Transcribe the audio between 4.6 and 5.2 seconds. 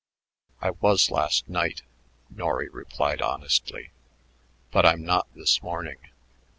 "but I'm